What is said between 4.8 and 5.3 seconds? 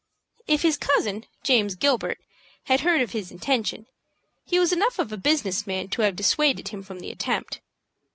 of a